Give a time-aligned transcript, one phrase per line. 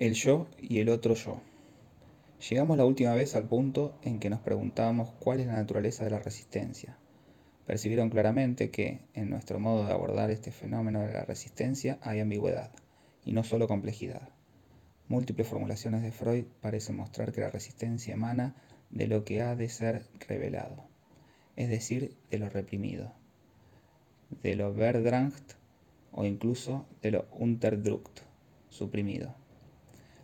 [0.00, 1.42] El yo y el otro yo.
[2.48, 6.10] Llegamos la última vez al punto en que nos preguntábamos cuál es la naturaleza de
[6.10, 6.96] la resistencia.
[7.66, 12.72] Percibieron claramente que, en nuestro modo de abordar este fenómeno de la resistencia, hay ambigüedad,
[13.26, 14.30] y no solo complejidad.
[15.08, 18.54] Múltiples formulaciones de Freud parecen mostrar que la resistencia emana
[18.88, 20.88] de lo que ha de ser revelado,
[21.56, 23.12] es decir, de lo reprimido,
[24.42, 25.52] de lo verdrangt
[26.10, 28.20] o incluso de lo unterdrückt,
[28.70, 29.39] suprimido.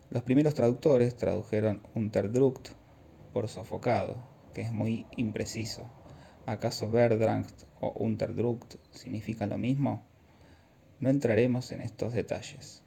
[0.09, 2.69] Los primeros traductores tradujeron Unterdrückt
[3.33, 4.15] por sofocado,
[4.53, 5.89] que es muy impreciso.
[6.45, 10.05] ¿Acaso Verdrangt o Unterdrückt significan lo mismo?
[11.01, 12.83] No entraremos en estos detalles.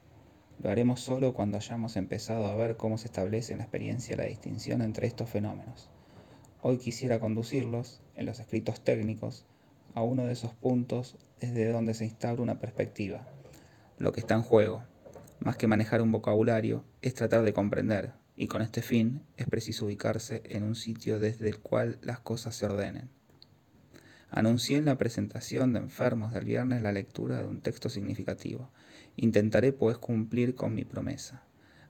[0.63, 4.25] Lo haremos solo cuando hayamos empezado a ver cómo se establece en la experiencia la
[4.25, 5.91] distinción entre estos fenómenos.
[6.63, 9.45] Hoy quisiera conducirlos, en los escritos técnicos,
[9.95, 13.27] a uno de esos puntos desde donde se instaura una perspectiva,
[13.99, 14.85] lo que está en juego,
[15.41, 19.87] más que manejar un vocabulario, es tratar de comprender, y con este fin es preciso
[19.87, 23.11] ubicarse en un sitio desde el cual las cosas se ordenen.
[24.31, 28.71] Anuncié en la presentación de enfermos del viernes la lectura de un texto significativo.
[29.17, 31.43] Intentaré pues cumplir con mi promesa.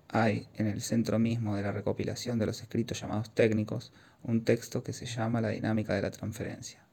[0.08, 4.82] Hay en el centro mismo de la recopilación de los escritos llamados técnicos un texto
[4.82, 6.84] que se llama La dinámica de la transferencia.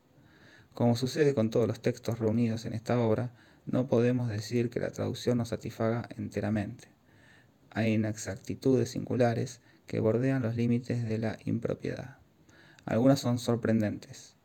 [0.73, 3.31] Como sucede con todos los textos reunidos en esta obra,
[3.67, 6.87] no podemos decir que la traducción nos satisfaga enteramente.
[7.69, 12.17] Hay inexactitudes singulares que bordean los límites de la impropiedad.
[12.85, 14.35] Algunas son sorprendentes.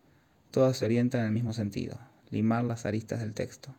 [0.51, 3.77] Todas se orientan en el mismo sentido, limar las aristas del texto.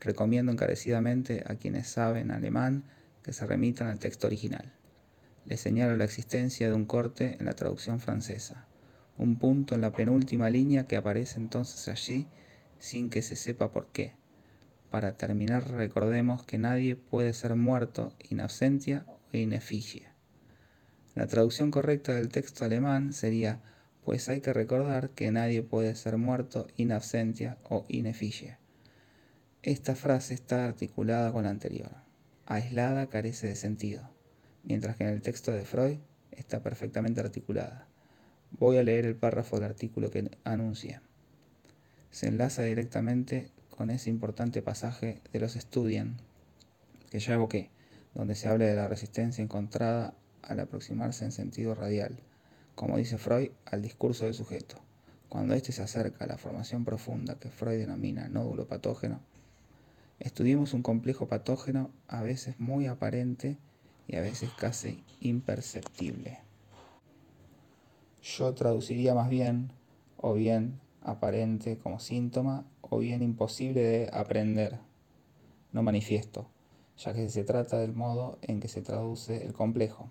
[0.00, 2.82] Recomiendo encarecidamente a quienes saben alemán
[3.22, 4.72] que se remitan al texto original.
[5.46, 8.66] Les señalo la existencia de un corte en la traducción francesa,
[9.18, 12.26] un punto en la penúltima línea que aparece entonces allí
[12.80, 14.14] sin que se sepa por qué
[14.94, 18.48] para terminar, recordemos que nadie puede ser muerto in o
[19.32, 19.60] in.
[21.16, 23.60] La traducción correcta del texto alemán sería,
[24.04, 28.14] pues hay que recordar que nadie puede ser muerto in o in.
[29.64, 31.90] Esta frase está articulada con la anterior.
[32.46, 34.08] Aislada carece de sentido,
[34.62, 35.98] mientras que en el texto de Freud
[36.30, 37.88] está perfectamente articulada.
[38.52, 41.02] Voy a leer el párrafo del artículo que anuncia.
[42.12, 46.16] Se enlaza directamente con ese importante pasaje de los Estudian,
[47.10, 47.70] que ya evoqué,
[48.14, 52.20] donde se habla de la resistencia encontrada al aproximarse en sentido radial,
[52.76, 54.76] como dice Freud, al discurso del sujeto.
[55.28, 59.20] Cuando éste se acerca a la formación profunda que Freud denomina nódulo patógeno,
[60.20, 63.58] estudiemos un complejo patógeno a veces muy aparente
[64.06, 66.38] y a veces casi imperceptible.
[68.22, 69.72] Yo traduciría más bien,
[70.16, 74.78] o bien aparente como síntoma, o bien imposible de aprender,
[75.72, 76.46] no manifiesto,
[76.96, 80.10] ya que se trata del modo en que se traduce el complejo,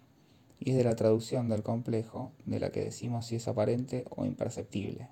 [0.59, 4.25] y es de la traducción del complejo de la que decimos si es aparente o
[4.25, 5.09] imperceptible.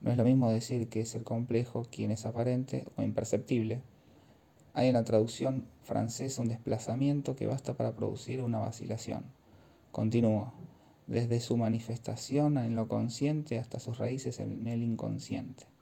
[0.00, 3.80] No es lo mismo decir que es el complejo quien es aparente o imperceptible.
[4.74, 9.24] Hay en la traducción francesa un desplazamiento que basta para producir una vacilación.
[9.92, 10.52] Continúo,
[11.06, 15.73] desde su manifestación en lo consciente hasta sus raíces en el inconsciente.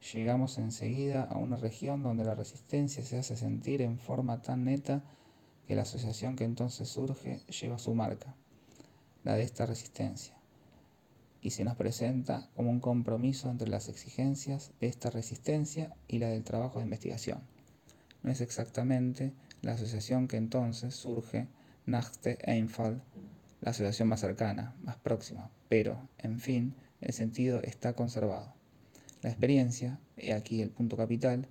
[0.00, 5.02] Llegamos enseguida a una región donde la resistencia se hace sentir en forma tan neta
[5.66, 8.34] que la asociación que entonces surge lleva su marca,
[9.24, 10.34] la de esta resistencia,
[11.42, 16.28] y se nos presenta como un compromiso entre las exigencias de esta resistencia y la
[16.28, 17.42] del trabajo de investigación.
[18.22, 21.48] No es exactamente la asociación que entonces surge,
[21.86, 23.02] Nachte Einfall,
[23.60, 28.57] la asociación más cercana, más próxima, pero, en fin, el sentido está conservado.
[29.20, 31.48] La experiencia, he aquí el punto capital,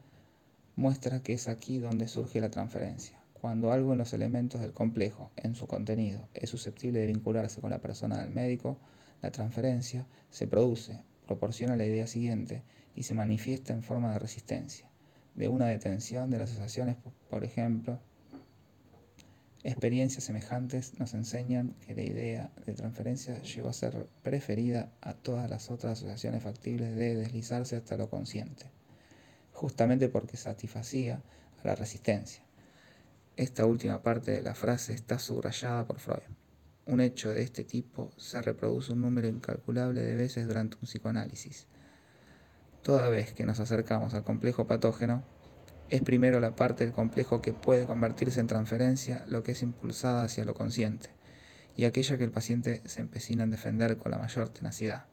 [0.78, 3.19] muestra que es aquí donde surge la transferencia.
[3.33, 7.72] Cuando algo en los elementos del complejo, en su contenido, es susceptible de vincularse con
[7.72, 8.78] la persona del médico,
[9.22, 12.63] la transferencia se produce, proporciona la idea siguiente
[12.95, 14.89] y se manifiesta en forma de resistencia,
[15.35, 16.95] de una detención de las asociaciones,
[17.29, 17.99] por ejemplo,
[19.67, 25.49] Experiencias semejantes nos enseñan que la idea de transferencia llegó a ser preferida a todas
[25.49, 28.72] las otras asociaciones factibles de deslizarse hasta lo consciente,
[29.52, 31.22] justamente porque satisfacía
[31.61, 32.41] a la resistencia.
[33.35, 36.23] Esta última parte de la frase está subrayada por Freud.
[36.85, 41.67] Un hecho de este tipo se reproduce un número incalculable de veces durante un psicoanálisis.
[42.84, 45.25] Toda vez que nos acercamos al complejo patógeno,
[45.89, 50.23] es primero la parte del complejo que puede convertirse en transferencia, lo que es impulsada
[50.23, 51.09] hacia lo consciente,
[51.75, 55.05] y aquella que el paciente se empecina en defender con la mayor tenacidad.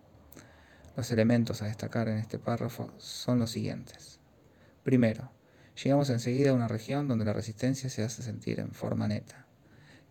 [0.97, 4.19] Los elementos a destacar en este párrafo son los siguientes.
[4.82, 5.31] Primero,
[5.82, 9.47] llegamos enseguida a una región donde la resistencia se hace sentir en forma neta.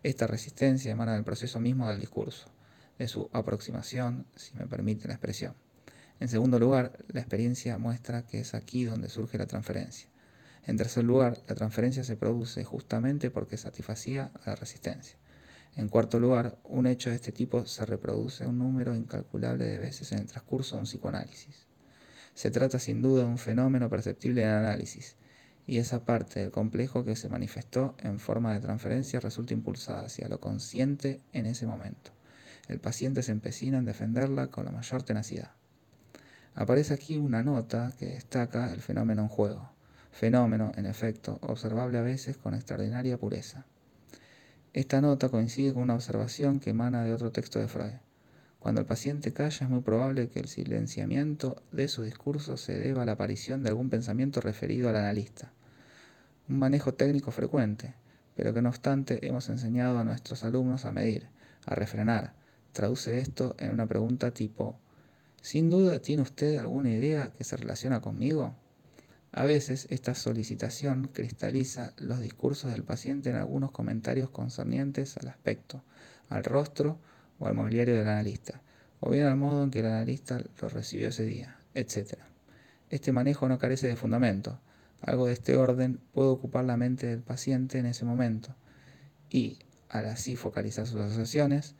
[0.01, 2.53] Esta resistencia emana del proceso mismo del discurso,
[2.97, 5.55] de su aproximación, si me permite la expresión.
[6.19, 10.12] En segundo lugar, la experiencia muestra que es aquí donde surge la transferencia.
[10.65, 15.17] En tercer lugar, la transferencia se produce justamente porque satisfacía la resistencia.
[15.75, 20.11] En cuarto lugar, un hecho de este tipo se reproduce un número incalculable de veces
[20.11, 21.67] en el transcurso de un psicoanálisis.
[22.33, 25.17] Se trata sin duda de un fenómeno perceptible en el análisis,
[25.65, 30.27] y esa parte del complejo que se manifestó en forma de transferencia resulta impulsada hacia
[30.27, 32.11] lo consciente en ese momento.
[32.67, 35.51] El paciente se empecina en defenderla con la mayor tenacidad.
[36.55, 39.72] Aparece aquí una nota que destaca el fenómeno en juego,
[40.13, 43.65] fenómeno, en efecto, observable a veces con extraordinaria pureza.
[44.71, 47.93] Esta nota coincide con una observación que emana de otro texto de Freud.
[48.59, 53.03] Cuando el paciente calla es muy probable que el silenciamiento de su discurso se deba
[53.03, 55.51] a la aparición de algún pensamiento referido al analista.
[56.47, 57.95] Un manejo técnico frecuente,
[58.35, 61.27] pero que no obstante hemos enseñado a nuestros alumnos a medir,
[61.65, 62.33] a refrenar.
[62.71, 64.79] Traduce esto en una pregunta tipo,
[65.41, 68.55] ¿sin duda tiene usted alguna idea que se relaciona conmigo?
[69.35, 75.83] A veces esta solicitación cristaliza los discursos del paciente en algunos comentarios concernientes al aspecto,
[76.29, 76.99] al rostro
[77.39, 78.61] o al mobiliario del analista,
[78.99, 82.13] o bien al modo en que el analista lo recibió ese día, etc.
[82.91, 84.59] Este manejo no carece de fundamento.
[85.01, 88.55] Algo de este orden puede ocupar la mente del paciente en ese momento
[89.31, 89.57] y,
[89.89, 91.73] al así focalizar sus asociaciones,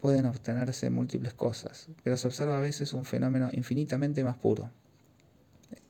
[0.00, 4.70] pueden obtenerse múltiples cosas, pero se observa a veces un fenómeno infinitamente más puro.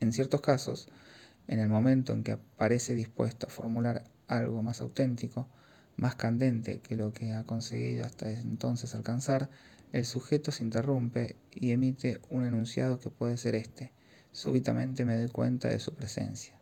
[0.01, 0.89] En ciertos casos,
[1.47, 5.49] en el momento en que aparece dispuesto a formular algo más auténtico,
[5.97, 9.51] más candente que lo que ha conseguido hasta entonces alcanzar,
[9.93, 13.93] el sujeto se interrumpe y emite un enunciado que puede ser este.
[14.33, 16.59] Súbitamente me doy cuenta de su presencia.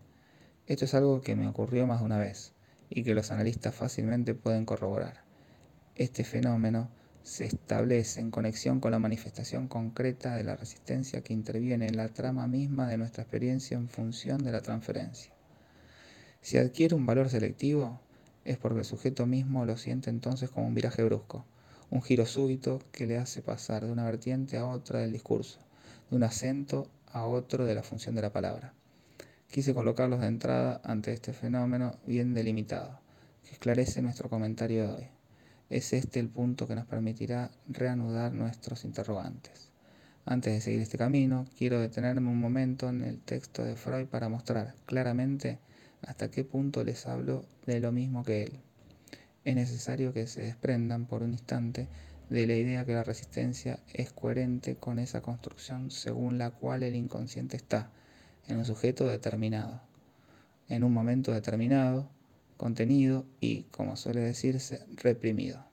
[0.67, 2.53] Esto es algo que me ocurrió más de una vez
[2.91, 5.25] y que los analistas fácilmente pueden corroborar.
[5.95, 6.91] Este fenómeno
[7.23, 12.09] se establece en conexión con la manifestación concreta de la resistencia que interviene en la
[12.09, 15.33] trama misma de nuestra experiencia en función de la transferencia.
[16.41, 18.01] Si adquiere un valor selectivo,
[18.45, 21.45] es porque el sujeto mismo lo siente entonces como un viraje brusco,
[21.91, 25.61] un giro súbito que le hace pasar de una vertiente a otra del discurso,
[26.11, 28.75] de un acento a otro de la función de la palabra.
[29.49, 33.01] Quise colocarlos de entrada ante este fenómeno bien delimitado,
[33.45, 35.22] que esclarece nuestro comentario de hoy.
[35.73, 39.71] Es este el punto que nos permitirá reanudar nuestros interrogantes.
[40.27, 44.29] Antes de seguir este camino, quiero detenerme un momento en el texto de Freud para
[44.29, 45.61] mostrar claramente
[46.03, 48.61] hasta qué punto les hablo de lo mismo que él.
[49.47, 51.89] Es necesario que se desprendan por un instante
[52.29, 56.97] de la idea que la resistencia es coherente con esa construcción según la cual el
[56.97, 57.91] inconsciente está
[58.47, 59.81] en un sujeto determinado,
[60.69, 62.11] en un momento determinado,
[62.63, 65.67] contenido y, como suele decirse, reprimido.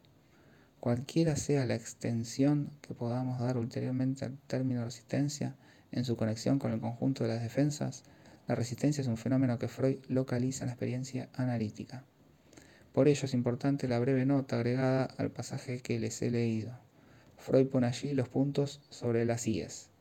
[0.79, 5.55] Cualquiera sea la extensión que podamos dar ulteriormente al término resistencia
[5.91, 8.05] en su conexión con el conjunto de las defensas,
[8.47, 12.05] la resistencia es un fenómeno que Freud localiza en la experiencia analítica.
[12.91, 16.71] Por ello es importante la breve nota agregada al pasaje que les he leído.
[17.37, 19.91] Freud pone allí los puntos sobre las IES.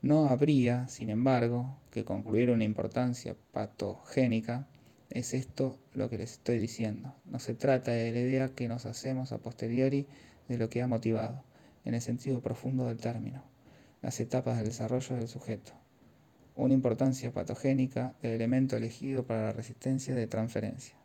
[0.00, 4.66] No habría, sin embargo, que concluir una importancia patogénica
[5.14, 7.14] es esto lo que les estoy diciendo.
[7.26, 10.06] No se trata de la idea que nos hacemos a posteriori
[10.48, 11.44] de lo que ha motivado,
[11.84, 13.42] en el sentido profundo del término,
[14.00, 15.72] las etapas del desarrollo del sujeto.
[16.56, 20.96] Una importancia patogénica del elemento elegido para la resistencia de transferencia.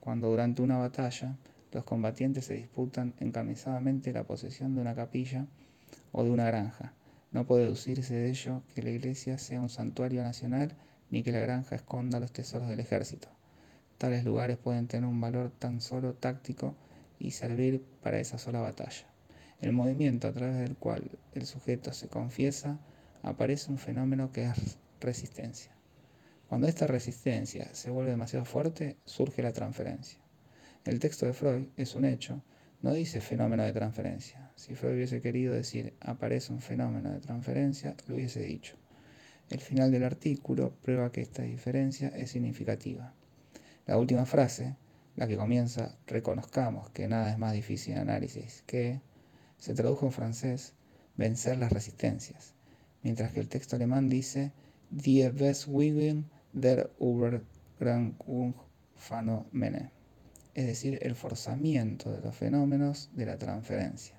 [0.00, 1.36] Cuando durante una batalla
[1.72, 5.46] los combatientes se disputan encamisadamente la posesión de una capilla
[6.12, 6.92] o de una granja,
[7.30, 10.74] no puede deducirse de ello que la iglesia sea un santuario nacional
[11.12, 13.28] ni que la granja esconda los tesoros del ejército.
[13.98, 16.74] Tales lugares pueden tener un valor tan solo táctico
[17.20, 19.06] y servir para esa sola batalla.
[19.60, 22.80] El movimiento a través del cual el sujeto se confiesa
[23.22, 25.70] aparece un fenómeno que es resistencia.
[26.48, 30.18] Cuando esta resistencia se vuelve demasiado fuerte, surge la transferencia.
[30.84, 32.42] El texto de Freud es un hecho,
[32.80, 34.50] no dice fenómeno de transferencia.
[34.56, 38.81] Si Freud hubiese querido decir aparece un fenómeno de transferencia, lo hubiese dicho.
[39.50, 43.14] El final del artículo prueba que esta diferencia es significativa.
[43.86, 44.76] La última frase,
[45.16, 49.00] la que comienza, reconozcamos que nada es más difícil en análisis que,
[49.58, 50.74] se tradujo en francés,
[51.16, 52.54] vencer las resistencias,
[53.02, 54.52] mientras que el texto alemán dice,
[54.90, 58.54] Die Weswegen der Übertragung
[58.96, 59.90] Phänomene,
[60.54, 64.14] es decir, el forzamiento de los fenómenos de la transferencia.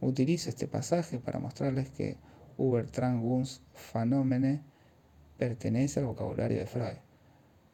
[0.00, 2.18] Utilizo este pasaje para mostrarles que
[2.58, 4.62] Übertragungsphänomene
[5.38, 6.96] pertenece al vocabulario de Freud.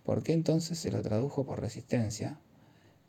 [0.04, 2.38] ¿Por qué entonces se lo tradujo por resistencia?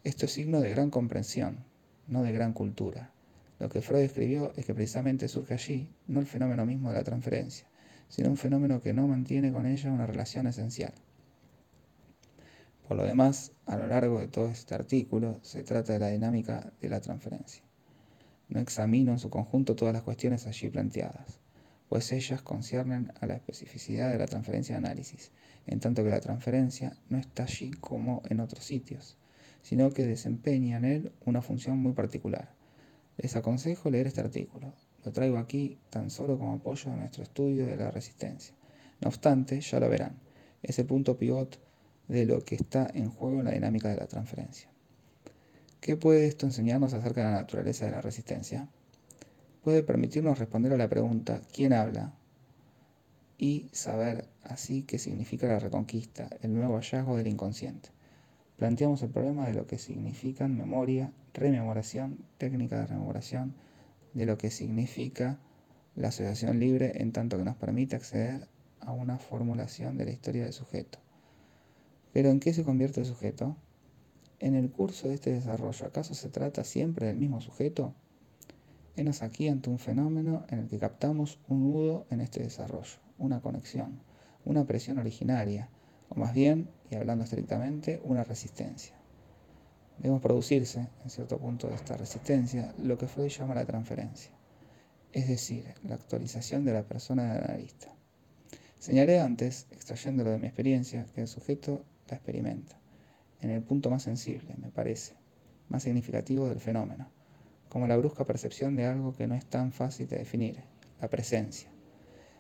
[0.04, 1.64] Esto es signo de gran comprensión,
[2.08, 3.12] no de gran cultura.
[3.60, 7.04] Lo que Freud escribió es que precisamente surge allí no el fenómeno mismo de la
[7.04, 7.68] transferencia,
[8.10, 10.94] sino un fenómeno que no mantiene con ella una relación esencial.
[12.88, 16.74] Por lo demás, a lo largo de todo este artículo se trata de la dinámica
[16.82, 17.64] de la transferencia.
[18.50, 21.40] No examino en su conjunto todas las cuestiones allí planteadas,
[21.92, 25.30] pues ellas conciernen a la especificidad de la transferencia de análisis,
[25.68, 29.18] en tanto que la transferencia no está allí como en otros sitios,
[29.62, 32.54] sino que desempeña en él una función muy particular.
[33.18, 37.66] Les aconsejo leer este artículo, lo traigo aquí tan solo como apoyo a nuestro estudio
[37.66, 38.56] de la resistencia.
[39.02, 40.18] No obstante, ya lo verán,
[40.64, 41.60] es el punto pivot
[42.08, 44.70] de lo que está en juego en la dinámica de la transferencia.
[45.82, 48.70] ¿Qué puede esto enseñarnos acerca de la naturaleza de la resistencia?
[49.64, 52.14] Puede permitirnos responder a la pregunta ¿quién habla?
[53.38, 57.90] y saber así qué significa la reconquista, el nuevo hallazgo del inconsciente.
[58.58, 63.56] Planteamos el problema de lo que significan memoria, rememoración, técnica de rememoración,
[64.14, 65.40] de lo que significa
[65.96, 68.48] la asociación libre en tanto que nos permite acceder
[68.80, 71.00] a una formulación de la historia del sujeto.
[72.14, 73.58] Pero ¿en qué se convierte el sujeto?
[74.40, 77.96] En el curso de este desarrollo, ¿acaso se trata siempre del mismo sujeto?
[78.98, 83.40] Enos aquí ante un fenómeno en el que captamos un nudo en este desarrollo, una
[83.40, 84.02] conexión,
[84.44, 85.70] una presión originaria,
[86.10, 88.96] o más bien, y hablando estrictamente, una resistencia.
[89.98, 94.32] Debemos producirse, en cierto punto de esta resistencia, lo que Freud llama la transferencia,
[95.14, 97.88] es decir, la actualización de la persona del analista.
[98.78, 102.78] Señalé antes, extrayéndolo de mi experiencia, que el sujeto la experimenta,
[103.40, 105.14] en el punto más sensible, me parece,
[105.70, 107.10] más significativo del fenómeno,
[107.72, 110.58] como la brusca percepción de algo que no es tan fácil de definir,
[111.00, 111.72] la presencia.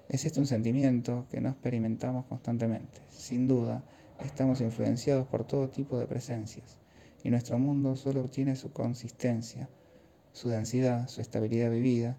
[0.10, 3.00] Es este un sentimiento que no experimentamos constantemente.
[3.10, 3.84] Sin duda,
[4.24, 6.78] estamos influenciados por todo tipo de presencias,
[7.24, 9.70] y nuestro mundo solo obtiene su consistencia,
[10.34, 12.18] su densidad, su estabilidad vivida,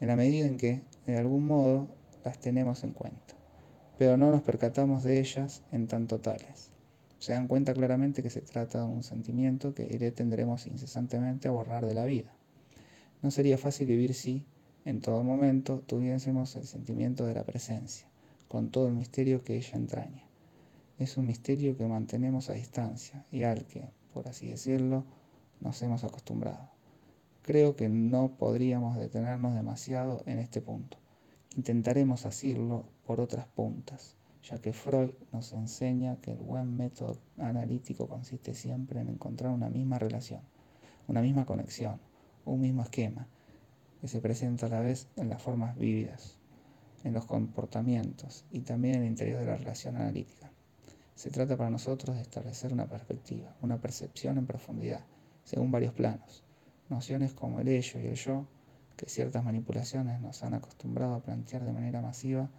[0.00, 1.88] en la medida en que, de algún modo,
[2.24, 3.34] las tenemos en cuenta
[3.98, 6.70] pero no nos percatamos de ellas en tanto tales.
[7.18, 11.52] Se dan cuenta claramente que se trata de un sentimiento que iré tendremos incesantemente a
[11.52, 12.33] borrar de la vida.
[13.24, 14.44] No sería fácil vivir si,
[14.84, 18.06] en todo momento, tuviésemos el sentimiento de la presencia,
[18.48, 20.24] con todo el misterio que ella entraña.
[20.98, 25.04] Es un misterio que mantenemos a distancia y al que, por así decirlo,
[25.62, 26.68] nos hemos acostumbrado.
[27.40, 30.98] Creo que no podríamos detenernos demasiado en este punto.
[31.56, 38.06] Intentaremos hacerlo por otras puntas, ya que Freud nos enseña que el buen método analítico
[38.06, 40.42] consiste siempre en encontrar una misma relación,
[41.08, 41.98] una misma conexión,
[42.44, 43.26] un mismo esquema,
[44.00, 46.38] que se presenta a la vez en las formas vívidas,
[47.04, 50.50] en los comportamientos y también en el interior de la relación analítica.
[51.14, 55.04] Se trata para nosotros de establecer una perspectiva, una percepción en profundidad,
[55.44, 56.42] según varios planos,
[56.88, 58.46] nociones como el ello y el yo,
[58.96, 62.50] que ciertas manipulaciones nos han acostumbrado a plantear de manera masiva,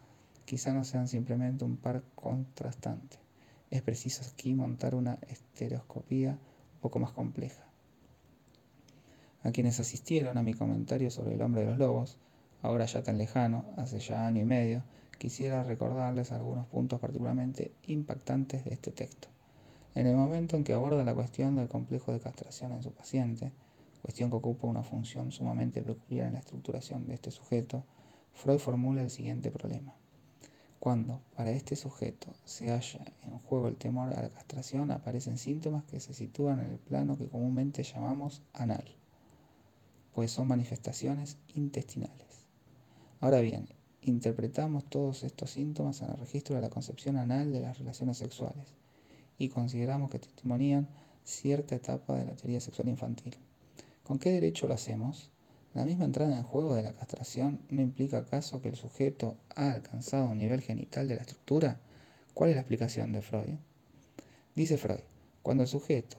[0.45, 3.17] quizá no sean simplemente un par contrastante.
[3.71, 7.65] Es preciso aquí montar una estereoscopía un poco más compleja.
[9.45, 12.17] A quienes asistieron a mi comentario sobre el hombre de los lobos,
[12.63, 14.81] ahora ya tan lejano, hace ya año y medio,
[15.19, 19.27] quisiera recordarles algunos puntos particularmente impactantes de este texto.
[19.93, 23.51] En el momento en que aborda la cuestión del complejo de castración en su paciente,
[24.01, 27.83] cuestión que ocupa una función sumamente peculiar en la estructuración de este sujeto,
[28.33, 29.93] Freud formula el siguiente problema.
[30.79, 35.83] Cuando para este sujeto se halla en juego el temor a la castración, aparecen síntomas
[35.83, 38.85] que se sitúan en el plano que comúnmente llamamos anal,
[40.15, 42.47] pues son manifestaciones intestinales.
[43.19, 43.67] Ahora bien,
[44.01, 48.65] interpretamos todos estos síntomas en el registro de la concepción anal de las relaciones sexuales
[49.37, 50.87] y consideramos que testimonian
[51.25, 53.35] cierta etapa de la teoría sexual infantil.
[54.03, 55.31] ¿Con qué derecho lo hacemos?
[55.73, 59.71] La misma entrada en juego de la castración no implica acaso que el sujeto ha
[59.71, 61.81] alcanzado un nivel genital de la estructura.
[62.33, 63.55] ¿Cuál es la explicación de Freud?
[64.55, 65.01] Dice Freud,
[65.43, 66.17] cuando el sujeto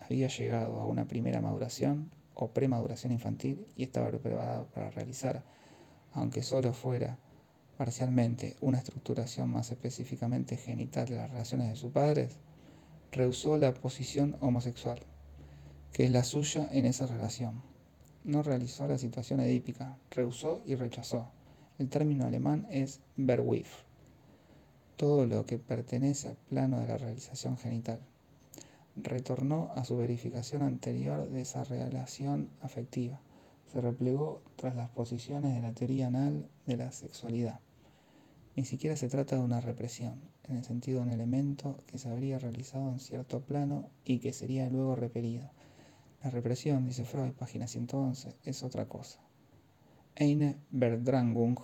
[0.00, 5.42] había llegado a una primera maduración o premaduración infantil y estaba preparado para realizar,
[6.14, 7.18] aunque solo fuera
[7.76, 12.38] parcialmente, una estructuración más específicamente genital de las relaciones de sus padres,
[13.12, 15.00] rehusó la posición homosexual,
[15.92, 17.62] que es la suya en esa relación
[18.28, 21.30] no realizó la situación edípica, rehusó y rechazó.
[21.78, 23.68] El término alemán es Berwif,
[24.96, 28.00] todo lo que pertenece al plano de la realización genital.
[29.02, 33.20] Retornó a su verificación anterior de esa relación afectiva.
[33.72, 37.60] Se replegó tras las posiciones de la teoría anal de la sexualidad.
[38.56, 42.08] Ni siquiera se trata de una represión, en el sentido de un elemento que se
[42.08, 45.50] habría realizado en cierto plano y que sería luego repelido.
[46.24, 49.20] La represión, dice Freud, página 111, es otra cosa.
[50.16, 51.60] Eine Verdrangung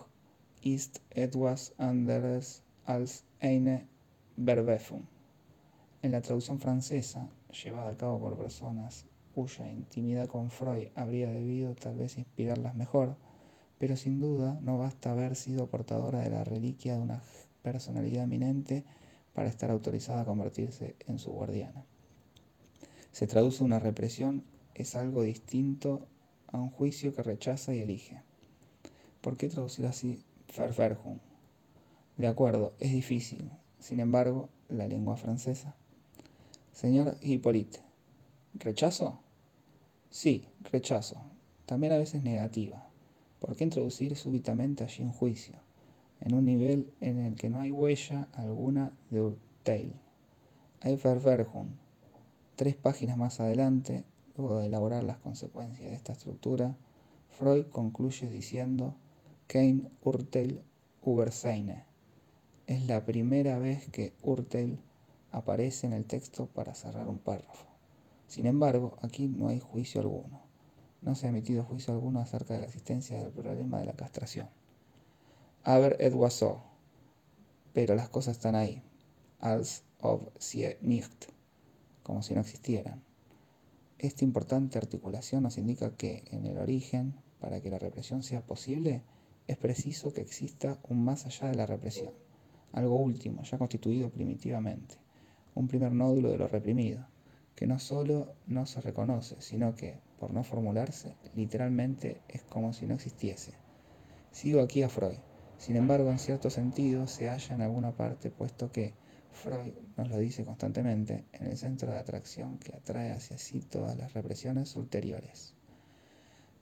[0.63, 3.89] ist etwas anderes als eine
[4.37, 5.14] Verwerfung.
[6.05, 7.31] En la traducción francesa,
[7.65, 13.17] llevada a cabo por personas cuya intimidad con Freud habría debido tal vez inspirarlas mejor,
[13.79, 17.23] pero sin duda no basta haber sido portadora de la reliquia de una
[17.63, 18.85] personalidad eminente
[19.33, 21.87] para estar autorizada a convertirse en su guardiana.
[23.11, 24.45] Se traduce una represión
[24.75, 26.07] es algo distinto
[26.49, 28.21] a un juicio que rechaza y elige.
[29.23, 30.23] ¿Por qué traducir así
[30.55, 31.21] Verwerfung?
[32.19, 33.51] De acuerdo, es difícil.
[33.79, 35.75] Sin embargo, la lengua francesa.
[36.75, 37.79] Señor Hippolyte,
[38.55, 39.21] ¿rechazo?
[40.11, 41.23] Sí, rechazo.
[41.67, 42.89] También a veces negativa.
[43.39, 45.55] ¿Por qué introducir súbitamente allí un juicio?
[46.21, 49.93] En un nivel en el que no hay huella alguna de Urteil.
[50.81, 50.99] Hay.
[52.57, 54.03] Tres páginas más adelante,
[54.37, 56.77] luego de elaborar las consecuencias de esta estructura,
[57.39, 58.97] Freud concluye diciendo
[59.47, 60.61] Kein Urteil
[61.07, 61.85] über seine.
[62.67, 64.81] Es la primera vez que Urteil
[65.35, 67.67] aparece en el texto para cerrar un párrafo.
[68.29, 70.43] Sin embargo, aquí no hay juicio alguno.
[71.03, 74.49] No se ha emitido juicio alguno acerca de la existencia del problema de la castración.
[75.65, 76.63] Aber et so.
[77.73, 78.83] Pero las cosas están ahí.
[79.41, 81.27] Als ob sie nicht.
[82.03, 83.03] Como si no existieran.
[83.99, 89.03] Esta importante articulación nos indica que en el origen, para que la represión sea posible,
[89.47, 92.13] es preciso que exista un más allá de la represión,
[92.73, 94.97] algo último, ya constituido primitivamente,
[95.55, 97.07] un primer nódulo de lo reprimido,
[97.55, 102.87] que no solo no se reconoce, sino que, por no formularse, literalmente es como si
[102.87, 103.53] no existiese.
[104.33, 105.19] Sigo aquí a Freud.
[105.59, 108.95] Sin embargo, en cierto sentido, se halla en alguna parte, puesto que
[109.31, 113.97] Freud nos lo dice constantemente, en el centro de atracción que atrae hacia sí todas
[113.97, 115.55] las represiones ulteriores.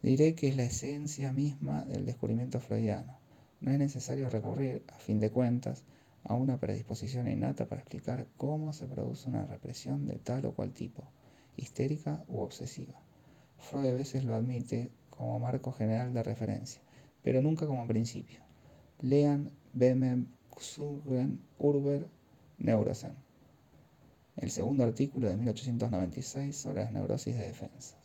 [0.02, 3.18] Diré que es la esencia misma del descubrimiento freudiano.
[3.60, 5.84] No es necesario recurrir, a fin de cuentas,
[6.24, 10.72] a una predisposición innata para explicar cómo se produce una represión de tal o cual
[10.72, 11.04] tipo,
[11.56, 13.00] histérica u obsesiva.
[13.58, 16.82] Freud a veces lo admite como marco general de referencia,
[17.22, 18.40] pero nunca como principio.
[19.00, 20.26] Lean Bemem
[20.58, 22.08] Xugen Urber
[22.58, 23.14] Neurosen,
[24.36, 27.96] el segundo artículo de 1896 sobre las neurosis de defensa.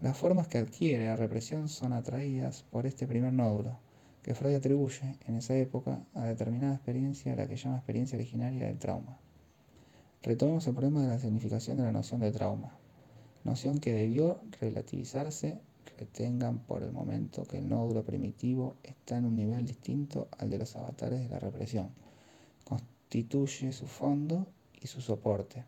[0.00, 3.78] Las formas que adquiere la represión son atraídas por este primer nódulo,
[4.22, 8.78] que Freud atribuye en esa época a determinada experiencia la que llama experiencia originaria del
[8.78, 9.18] trauma.
[10.22, 12.76] Retomemos el problema de la significación de la noción de trauma,
[13.44, 15.60] noción que debió relativizarse,
[15.98, 20.58] retengan por el momento que el nódulo primitivo está en un nivel distinto al de
[20.58, 21.90] los avatares de la represión,
[22.64, 24.46] constituye su fondo
[24.80, 25.64] y su soporte.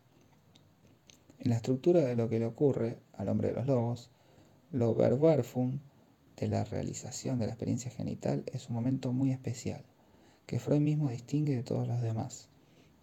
[1.39, 4.09] En la estructura de lo que le ocurre al hombre de los lobos,
[4.71, 5.79] lo verwerfung
[6.47, 9.83] la realización de la experiencia genital es un momento muy especial,
[10.45, 12.49] que Freud mismo distingue de todos los demás.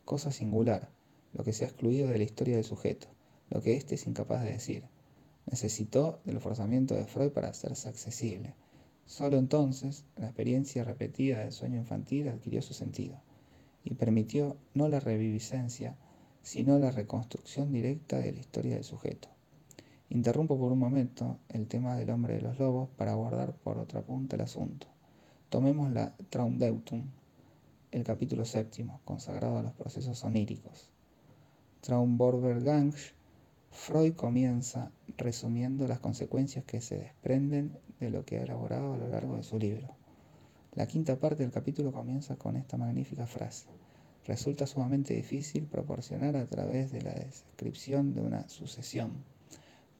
[0.05, 0.91] Cosa singular,
[1.33, 3.09] lo que se ha excluido de la historia del sujeto,
[3.49, 4.85] lo que éste es incapaz de decir.
[5.47, 8.55] Necesitó del forzamiento de Freud para hacerse accesible.
[9.07, 13.21] Solo entonces la experiencia repetida del sueño infantil adquirió su sentido
[13.85, 15.97] y permitió no la reviviscencia,
[16.43, 19.29] sino la reconstrucción directa de la historia del sujeto.
[20.13, 24.03] Interrumpo por un momento el tema del hombre de los lobos para abordar por otra
[24.03, 24.89] punta el asunto.
[25.51, 27.05] Tomemos la Traumdeutung,
[27.93, 30.91] el capítulo séptimo, consagrado a los procesos oníricos.
[31.83, 32.93] Traumborbergang,
[33.71, 39.07] Freud comienza resumiendo las consecuencias que se desprenden de lo que ha elaborado a lo
[39.07, 39.95] largo de su libro.
[40.75, 43.69] La quinta parte del capítulo comienza con esta magnífica frase.
[44.27, 49.13] Resulta sumamente difícil proporcionar a través de la descripción de una sucesión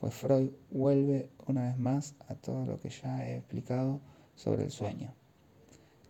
[0.01, 4.01] pues Freud vuelve una vez más a todo lo que ya he explicado
[4.35, 5.13] sobre el sueño.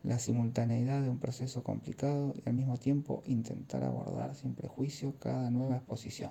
[0.04, 5.50] La simultaneidad de un proceso complicado y al mismo tiempo intentar abordar sin prejuicio cada
[5.50, 6.30] nueva exposición.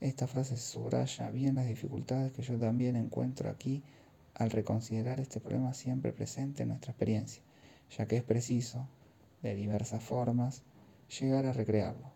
[0.00, 3.84] Esta frase subraya bien las dificultades que yo también encuentro aquí
[4.34, 7.42] al reconsiderar este problema siempre presente en nuestra experiencia,
[7.96, 8.88] ya que es preciso,
[9.42, 10.62] de diversas formas,
[11.20, 12.10] llegar a recrearlo,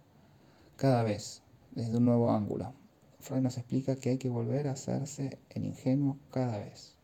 [0.76, 1.42] cada vez
[1.72, 2.72] desde un nuevo ángulo,
[3.22, 6.96] Freud nos explica que hay que volver a hacerse el ingenuo cada vez.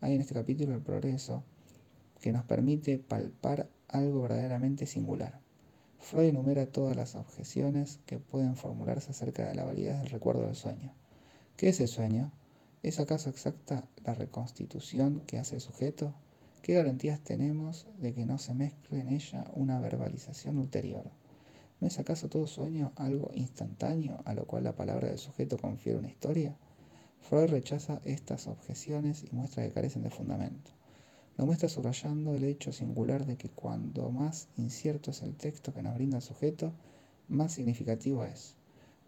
[0.00, 1.42] Hay en este capítulo el progreso
[2.20, 5.40] que nos permite palpar algo verdaderamente singular.
[5.98, 10.54] Freud enumera todas las objeciones que pueden formularse acerca de la validez del recuerdo del
[10.54, 10.92] sueño.
[11.56, 12.30] ¿Qué es el sueño?
[12.82, 16.14] ¿Es acaso exacta la reconstitución que hace el sujeto?
[16.62, 21.10] ¿qué garantías tenemos de que no se mezcle en ella una verbalización ulterior?
[21.80, 25.98] ¿No es acaso todo sueño algo instantáneo a lo cual la palabra del sujeto confiere
[25.98, 26.54] una historia?
[27.22, 30.72] Freud rechaza estas objeciones y muestra que carecen de fundamento.
[31.38, 35.82] Lo muestra subrayando el hecho singular de que cuando más incierto es el texto que
[35.82, 36.74] nos brinda el sujeto,
[37.28, 38.56] más significativo es.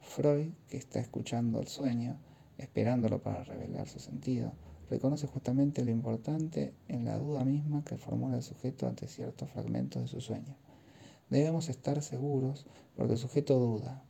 [0.01, 2.17] Freud, que está escuchando el sueño,
[2.57, 4.53] esperándolo para revelar su sentido,
[4.89, 10.03] reconoce justamente lo importante en la duda misma que formula el sujeto ante ciertos fragmentos
[10.03, 10.57] de su sueño.
[11.33, 14.05] Debemos estar seguros porque el sujeto duda.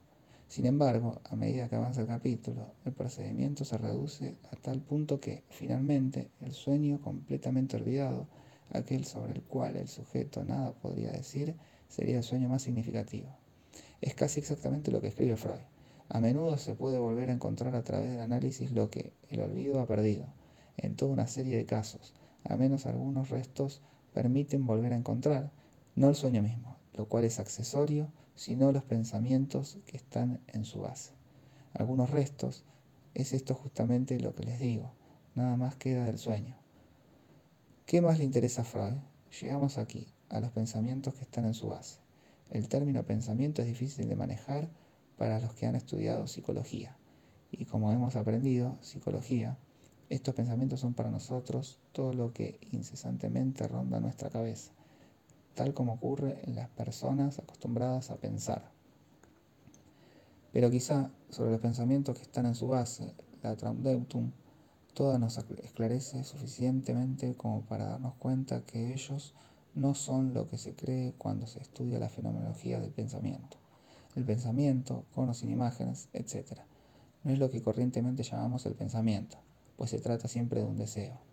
[0.48, 5.20] Sin embargo, a medida que avanza el capítulo, el procedimiento se reduce a tal punto
[5.20, 8.26] que, finalmente, el sueño completamente olvidado,
[8.72, 11.54] aquel sobre el cual el sujeto nada podría decir,
[11.86, 13.28] sería el sueño más significativo.
[14.00, 15.60] Es casi exactamente lo que escribe Freud.
[16.08, 19.78] A menudo se puede volver a encontrar a través del análisis lo que el olvido
[19.78, 20.26] ha perdido.
[20.76, 23.80] En toda una serie de casos, a menos algunos restos
[24.12, 25.52] permiten volver a encontrar,
[25.94, 30.80] no el sueño mismo, lo cual es accesorio, sino los pensamientos que están en su
[30.80, 31.12] base.
[31.72, 32.64] Algunos restos,
[33.14, 34.92] es esto justamente lo que les digo,
[35.34, 36.56] nada más queda del sueño.
[37.86, 38.96] ¿Qué más le interesa a Freud?
[39.40, 42.00] Llegamos aquí, a los pensamientos que están en su base.
[42.50, 44.70] El término pensamiento es difícil de manejar
[45.16, 46.96] para los que han estudiado psicología.
[47.50, 49.58] Y como hemos aprendido, psicología,
[50.08, 54.72] estos pensamientos son para nosotros todo lo que incesantemente ronda nuestra cabeza
[55.54, 58.70] tal como ocurre en las personas acostumbradas a pensar.
[60.52, 64.30] Pero quizá sobre los pensamientos que están en su base, la Traumdeutung,
[64.94, 69.34] toda nos esclarece suficientemente como para darnos cuenta que ellos
[69.74, 73.56] no son lo que se cree cuando se estudia la fenomenología del pensamiento.
[74.14, 76.60] El pensamiento, con o sin imágenes, etc.
[77.24, 79.38] No es lo que corrientemente llamamos el pensamiento,
[79.76, 81.31] pues se trata siempre de un deseo.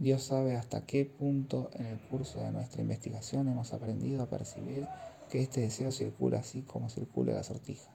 [0.00, 4.88] Dios sabe hasta qué punto en el curso de nuestra investigación hemos aprendido a percibir
[5.28, 7.94] que este deseo circula así como circula la sortija,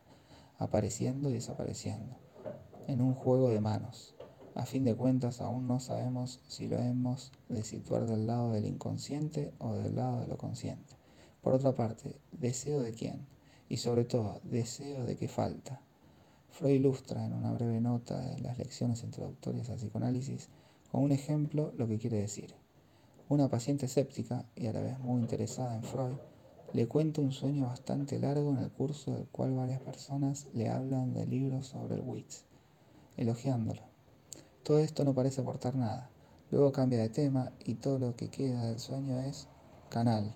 [0.59, 2.15] apareciendo y desapareciendo,
[2.85, 4.13] en un juego de manos.
[4.53, 8.67] A fin de cuentas, aún no sabemos si lo hemos de situar del lado del
[8.67, 10.93] inconsciente o del lado de lo consciente.
[11.41, 13.25] Por otra parte, ¿deseo de quién?
[13.67, 15.81] Y sobre todo, ¿deseo de qué falta?
[16.51, 20.49] Freud ilustra en una breve nota de las lecciones introductorias al psicoanálisis
[20.95, 22.55] con un ejemplo lo que quiere decir.
[23.27, 26.15] Una paciente escéptica y a la vez muy interesada en Freud
[26.71, 31.13] le cuenta un sueño bastante largo en el curso del cual varias personas le hablan
[31.13, 32.45] de libros sobre el Witz,
[33.17, 33.81] elogiándolo.
[34.63, 36.09] Todo esto no parece aportar nada.
[36.49, 39.49] Luego cambia de tema y todo lo que queda del sueño es
[39.89, 40.33] canal.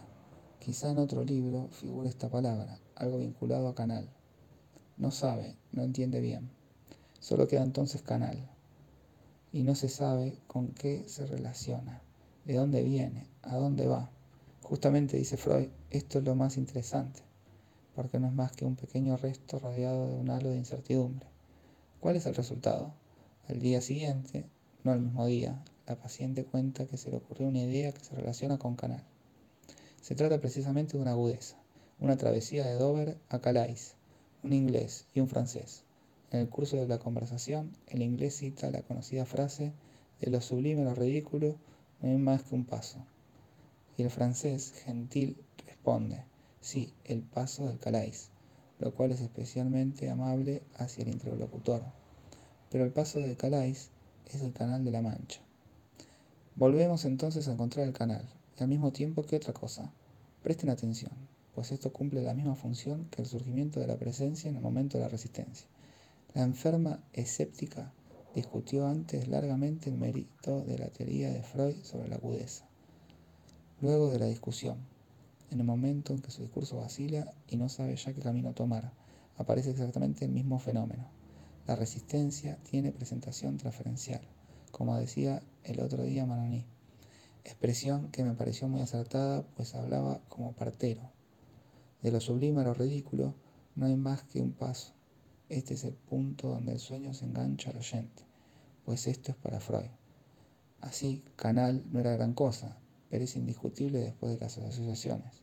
[0.59, 4.09] Quizá en otro libro figure esta palabra, algo vinculado a canal.
[4.97, 6.49] No sabe, no entiende bien.
[7.21, 8.58] Solo queda entonces canal
[9.51, 12.01] y no se sabe con qué se relaciona,
[12.45, 14.09] de dónde viene, a dónde va.
[14.61, 17.21] Justamente, dice Freud, esto es lo más interesante,
[17.95, 21.27] porque no es más que un pequeño resto rodeado de un halo de incertidumbre.
[21.99, 22.93] ¿Cuál es el resultado?
[23.47, 24.45] Al día siguiente,
[24.83, 28.15] no al mismo día, la paciente cuenta que se le ocurrió una idea que se
[28.15, 29.03] relaciona con Canal.
[30.01, 31.57] Se trata precisamente de una agudeza,
[31.99, 33.95] una travesía de Dover a Calais,
[34.43, 35.83] un inglés y un francés.
[36.31, 39.73] En el curso de la conversación, el inglés cita la conocida frase
[40.21, 41.55] de lo sublime a lo ridículo
[42.01, 42.99] no hay más que un paso.
[43.97, 46.23] Y el francés, gentil, responde,
[46.61, 48.29] sí, el paso del Calais,
[48.79, 51.81] lo cual es especialmente amable hacia el interlocutor.
[52.69, 53.89] Pero el paso del Calais
[54.27, 55.41] es el canal de la Mancha.
[56.55, 59.91] Volvemos entonces a encontrar el canal, y al mismo tiempo que otra cosa.
[60.43, 61.11] Presten atención,
[61.55, 64.97] pues esto cumple la misma función que el surgimiento de la presencia en el momento
[64.97, 65.67] de la resistencia.
[66.35, 67.91] La enferma escéptica
[68.35, 72.69] discutió antes largamente el mérito de la teoría de Freud sobre la agudeza.
[73.81, 74.77] Luego de la discusión,
[75.49, 78.93] en el momento en que su discurso vacila y no sabe ya qué camino tomar,
[79.37, 81.09] aparece exactamente el mismo fenómeno.
[81.65, 84.21] La resistencia tiene presentación transferencial,
[84.71, 86.63] como decía el otro día Manoni,
[87.43, 91.09] expresión que me pareció muy acertada, pues hablaba como partero.
[92.03, 93.33] De lo sublime a lo ridículo
[93.75, 94.98] no hay más que un paso
[95.49, 98.23] este es el punto donde el sueño se engancha al oyente,
[98.85, 99.89] pues esto es para Freud.
[100.79, 102.77] Así, canal no era gran cosa,
[103.09, 105.41] pero es indiscutible después de las asociaciones.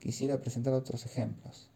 [0.00, 1.70] Quisiera presentar otros ejemplos.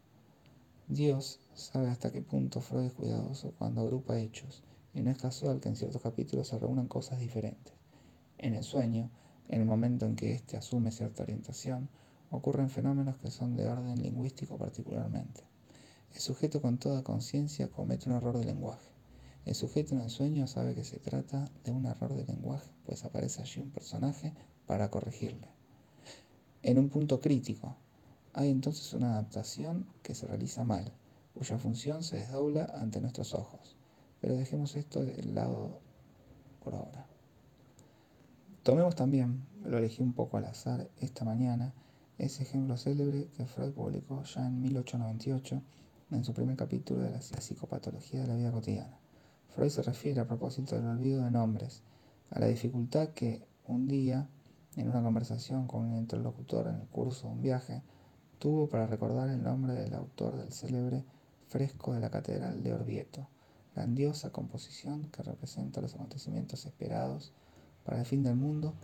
[0.89, 4.63] Dios sabe hasta qué punto Freud es cuidadoso cuando agrupa hechos,
[4.95, 7.75] y no es casual que en ciertos capítulos se reúnan cosas diferentes.
[8.39, 9.11] En el sueño,
[9.49, 11.91] en el momento en que éste asume cierta orientación,
[12.31, 15.43] ocurren fenómenos que son de orden lingüístico particularmente.
[16.17, 18.89] El sujeto con toda conciencia comete un error de lenguaje.
[19.45, 23.05] El sujeto en el sueño sabe que se trata de un error de lenguaje, pues
[23.05, 24.33] aparece allí un personaje
[24.67, 25.47] para corregirle.
[26.63, 27.77] En un punto crítico,
[28.33, 30.91] hay entonces una adaptación que se realiza mal,
[31.35, 33.77] cuya función se desdobla ante nuestros ojos.
[34.23, 35.81] Pero dejemos esto de lado
[36.65, 37.07] por ahora.
[38.63, 41.75] Tomemos también, lo elegí un poco al azar esta mañana,
[42.17, 45.63] ese ejemplo célebre que Freud publicó ya en 1898
[46.11, 48.99] en su primer capítulo de la psicopatología de la vida cotidiana.
[49.49, 51.83] Freud se refiere a propósito del olvido de nombres,
[52.31, 54.29] a la dificultad que un día,
[54.77, 57.83] en una conversación con un interlocutor en el curso de un viaje,
[58.39, 61.05] tuvo para recordar el nombre del autor del célebre
[61.49, 63.29] fresco de la Catedral de Orvieto,
[63.75, 67.33] grandiosa composición que representa los acontecimientos esperados
[67.85, 68.75] para el fin del mundo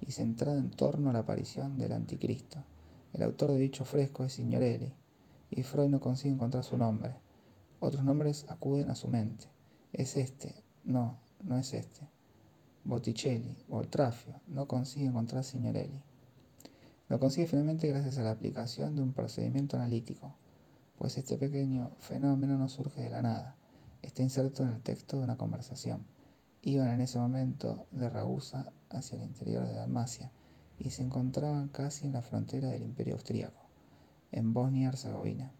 [0.00, 2.64] y centrada en torno a la aparición del Anticristo.
[3.12, 4.92] El autor de dicho fresco es Signorelli,
[5.54, 7.14] y Freud no consigue encontrar su nombre.
[7.78, 9.46] Otros nombres acuden a su mente.
[9.92, 12.08] Es este, no, no es este.
[12.84, 16.02] Botticelli, Voltrafio, no consigue encontrar Signorelli.
[17.08, 20.34] Lo consigue finalmente gracias a la aplicación de un procedimiento analítico,
[20.96, 23.56] pues este pequeño fenómeno no surge de la nada,
[24.00, 26.06] está inserto en el texto de una conversación.
[26.62, 30.32] Iban en ese momento de Ragusa hacia el interior de Dalmacia
[30.78, 33.61] y se encontraban casi en la frontera del Imperio Austríaco,
[34.32, 35.52] en Bosnia-Herzegovina.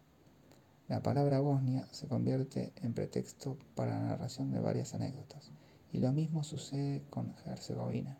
[0.89, 5.51] La palabra Bosnia se convierte en pretexto para la narración de varias anécdotas,
[5.91, 8.17] y lo mismo sucede con Herzegovina.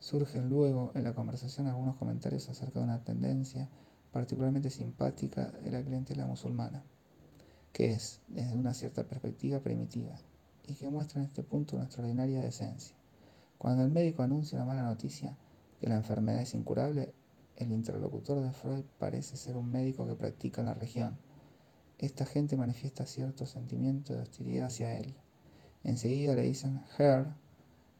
[0.00, 3.68] Surgen luego en la conversación algunos comentarios acerca de una tendencia
[4.10, 6.82] particularmente simpática de la clientela musulmana,
[7.72, 10.18] que es, desde una cierta perspectiva, primitiva,
[10.66, 12.96] y que muestra en este punto una extraordinaria decencia.
[13.58, 15.36] Cuando el médico anuncia una mala noticia,
[15.80, 17.14] que la enfermedad es incurable,
[17.62, 21.18] el interlocutor de Freud parece ser un médico que practica en la región.
[21.98, 25.14] Esta gente manifiesta cierto sentimiento de hostilidad hacia él.
[25.84, 27.34] Enseguida le dicen, Herr,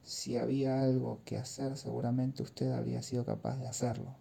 [0.03, 4.17] si había algo que hacer, seguramente usted habría sido capaz de hacerlo.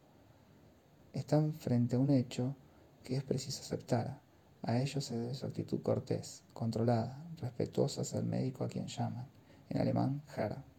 [1.13, 2.56] Están frente a un hecho
[3.04, 4.19] que es preciso aceptar.
[4.62, 9.25] A ello se debe su actitud cortés, controlada, respetuosa hacia el médico a quien llaman,
[9.69, 10.70] en alemán Herr.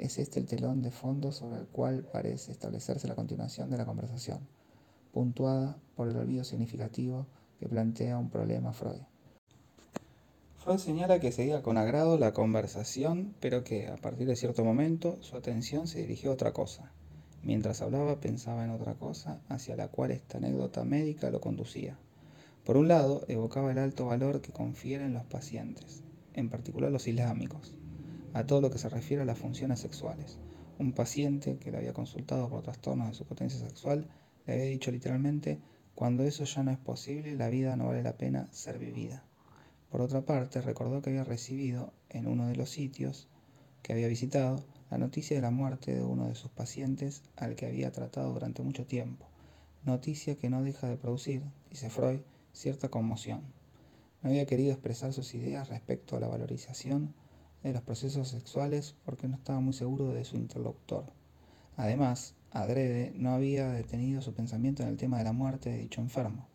[0.00, 3.84] Es este el telón de fondo sobre el cual parece establecerse la continuación de la
[3.84, 4.48] conversación,
[5.12, 7.26] puntuada por el olvido significativo
[7.58, 9.02] que plantea un problema Freud.
[10.56, 15.18] Freud señala que seguía con agrado la conversación, pero que a partir de cierto momento
[15.20, 16.92] su atención se dirigió a otra cosa.
[17.42, 21.98] Mientras hablaba pensaba en otra cosa hacia la cual esta anécdota médica lo conducía.
[22.64, 27.74] Por un lado, evocaba el alto valor que confieren los pacientes, en particular los islámicos,
[28.32, 30.38] a todo lo que se refiere a las funciones sexuales.
[30.78, 34.08] Un paciente que le había consultado por trastornos de su potencia sexual
[34.46, 35.60] le había dicho literalmente,
[35.94, 39.24] cuando eso ya no es posible, la vida no vale la pena ser vivida.
[39.90, 43.28] Por otra parte, recordó que había recibido, en uno de los sitios
[43.82, 47.66] que había visitado, la noticia de la muerte de uno de sus pacientes al que
[47.66, 49.26] había tratado durante mucho tiempo,
[49.84, 52.20] noticia que no deja de producir, dice Freud,
[52.52, 53.42] cierta conmoción.
[54.22, 57.14] No había querido expresar sus ideas respecto a la valorización
[57.62, 61.04] de los procesos sexuales porque no estaba muy seguro de su interlocutor.
[61.76, 66.00] Además, adrede no había detenido su pensamiento en el tema de la muerte de dicho
[66.00, 66.50] enfermo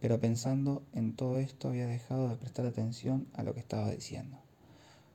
[0.00, 4.38] pero pensando en todo esto había dejado de prestar atención a lo que estaba diciendo.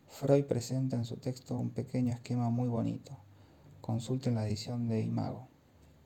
[0.10, 3.16] Freud presenta en su texto un pequeño esquema muy bonito.
[3.80, 5.48] Consulten la edición de Imago,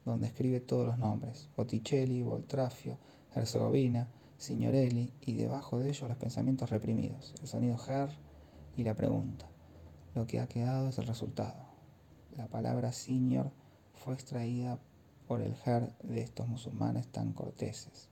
[0.05, 2.97] donde escribe todos los nombres, Botticelli, Voltrafio,
[3.33, 4.07] Herzegovina,
[4.37, 8.09] Signorelli, y debajo de ellos los pensamientos reprimidos, el sonido her
[8.77, 9.47] y la pregunta.
[10.13, 11.65] Lo que ha quedado es el resultado.
[12.35, 13.51] La palabra signor
[13.93, 14.79] fue extraída
[15.27, 18.09] por el her de estos musulmanes tan corteses.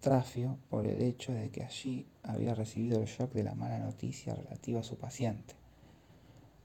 [0.00, 4.34] Trafio por el hecho de que allí había recibido el shock de la mala noticia
[4.34, 5.54] relativa a su paciente.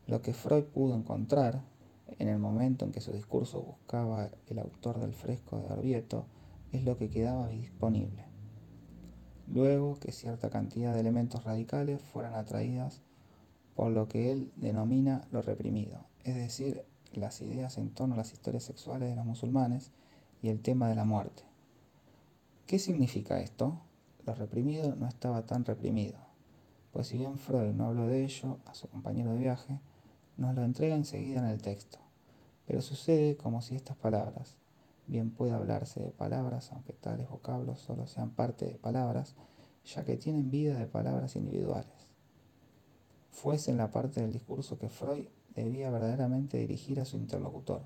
[0.07, 1.63] Lo que Freud pudo encontrar
[2.19, 6.25] en el momento en que su discurso buscaba el autor del fresco de Orvieto
[6.71, 8.25] es lo que quedaba disponible.
[9.47, 13.01] Luego que cierta cantidad de elementos radicales fueran atraídas
[13.81, 18.31] por lo que él denomina lo reprimido, es decir, las ideas en torno a las
[18.31, 19.89] historias sexuales de los musulmanes
[20.43, 21.41] y el tema de la muerte.
[22.67, 23.81] ¿Qué significa esto?
[24.23, 26.19] Lo reprimido no estaba tan reprimido,
[26.93, 29.79] pues si bien Freud no habló de ello a su compañero de viaje,
[30.37, 31.97] nos lo entrega enseguida en el texto.
[32.67, 34.57] Pero sucede como si estas palabras,
[35.07, 39.33] bien puede hablarse de palabras, aunque tales vocablos solo sean parte de palabras,
[39.83, 41.90] ya que tienen vida de palabras individuales,
[43.31, 47.81] fuesen la parte del discurso que Freud debía verdaderamente dirigir a su interlocutor.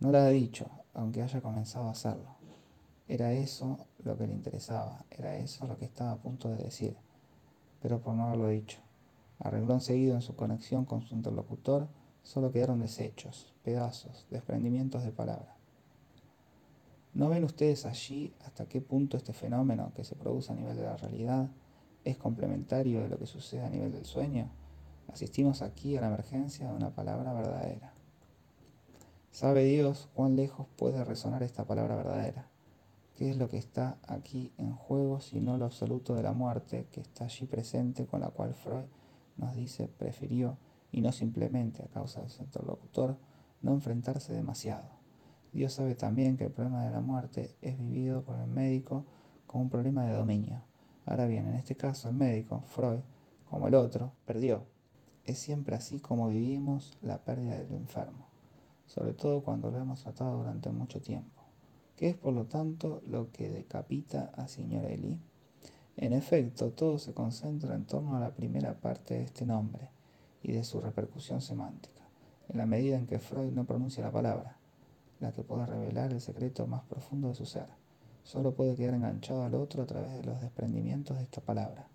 [0.00, 2.36] No lo ha dicho, aunque haya comenzado a hacerlo.
[3.06, 6.96] Era eso lo que le interesaba, era eso lo que estaba a punto de decir,
[7.82, 8.78] pero por no haberlo dicho.
[9.38, 11.88] Arregló enseguida en su conexión con su interlocutor
[12.22, 15.56] solo quedaron desechos, pedazos, desprendimientos de palabra.
[17.12, 20.84] ¿No ven ustedes allí hasta qué punto este fenómeno que se produce a nivel de
[20.84, 21.48] la realidad
[22.04, 24.50] es complementario de lo que sucede a nivel del sueño?
[25.12, 27.92] Asistimos aquí a la emergencia de una palabra verdadera.
[29.30, 32.48] ¿Sabe Dios cuán lejos puede resonar esta palabra verdadera?
[33.14, 37.00] ¿Qué es lo que está aquí en juego sino lo absoluto de la muerte que
[37.00, 38.86] está allí presente con la cual Freud
[39.36, 40.58] nos dice prefirió,
[40.92, 43.16] y no simplemente a causa de su interlocutor,
[43.62, 44.88] no enfrentarse demasiado?
[45.52, 49.04] Dios sabe también que el problema de la muerte es vivido por el médico
[49.46, 50.69] como un problema de dominio.
[51.10, 53.00] Ahora bien, en este caso el médico, Freud,
[53.50, 54.64] como el otro, perdió.
[55.26, 58.30] Es siempre así como vivimos la pérdida del enfermo
[58.90, 61.42] sobre todo cuando lo hemos tratado durante mucho tiempo.
[61.94, 65.20] ¿Qué es por lo tanto lo que decapita a Signorelli?
[65.96, 69.90] En efecto, todo se concentra en torno a la primera parte de este nombre
[70.42, 72.02] y de su repercusión semántica,
[72.48, 74.56] en la medida en que Freud no pronuncia la palabra,
[75.20, 77.79] la que puede revelar el secreto más profundo de su ser.
[78.22, 81.88] Solo puede quedar enganchado al otro a través de los desprendimientos de esta palabra.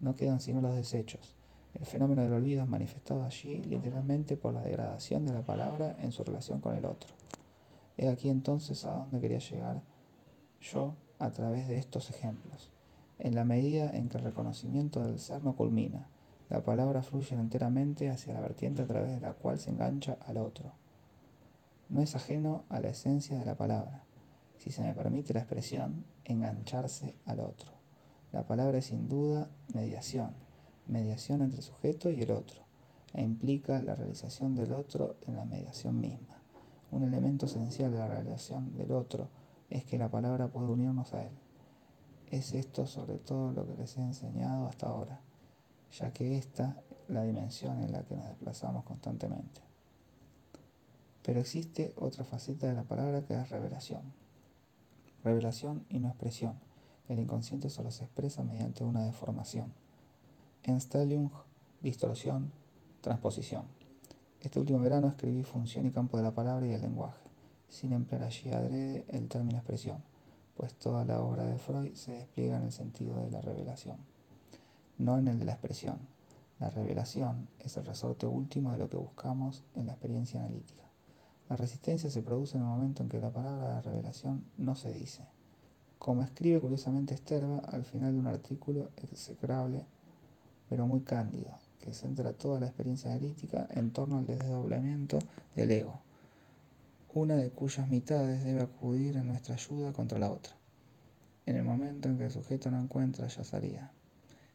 [0.00, 1.36] No quedan sino los desechos,
[1.74, 6.12] el fenómeno del olvido es manifestado allí literalmente por la degradación de la palabra en
[6.12, 7.10] su relación con el otro.
[7.96, 9.82] He aquí entonces a dónde quería llegar
[10.60, 12.72] yo a través de estos ejemplos.
[13.18, 16.08] En la medida en que el reconocimiento del ser no culmina,
[16.48, 20.38] la palabra fluye enteramente hacia la vertiente a través de la cual se engancha al
[20.38, 20.72] otro.
[21.88, 24.04] No es ajeno a la esencia de la palabra,
[24.58, 27.72] si se me permite la expresión, engancharse al otro.
[28.32, 30.32] La palabra es sin duda mediación,
[30.86, 32.62] mediación entre el sujeto y el otro,
[33.14, 36.42] e implica la realización del otro en la mediación misma.
[36.90, 39.28] Un elemento esencial de la realización del otro
[39.70, 41.32] es que la palabra puede unirnos a él.
[42.30, 45.20] Es esto sobre todo lo que les he enseñado hasta ahora,
[45.92, 49.62] ya que esta es la dimensión en la que nos desplazamos constantemente.
[51.22, 54.02] Pero existe otra faceta de la palabra que es revelación.
[55.28, 56.54] Revelación y no expresión.
[57.06, 59.74] El inconsciente solo se expresa mediante una deformación.
[60.62, 61.28] Enstellung,
[61.82, 62.50] distorsión,
[63.02, 63.64] transposición.
[64.40, 67.20] Este último verano escribí Función y campo de la palabra y el lenguaje,
[67.68, 69.98] sin emplear allí adrede el término expresión,
[70.56, 73.98] pues toda la obra de Freud se despliega en el sentido de la revelación,
[74.96, 75.98] no en el de la expresión.
[76.58, 80.87] La revelación es el resorte último de lo que buscamos en la experiencia analítica.
[81.48, 84.92] La resistencia se produce en el momento en que la palabra de revelación no se
[84.92, 85.24] dice.
[85.98, 89.86] Como escribe curiosamente Sterba al final de un artículo execrable
[90.68, 95.18] pero muy cándido, que centra toda la experiencia analítica en torno al desdoblamiento
[95.56, 96.00] del ego,
[97.14, 100.54] una de cuyas mitades debe acudir en nuestra ayuda contra la otra.
[101.46, 103.92] En el momento en que el sujeto no encuentra ya salida,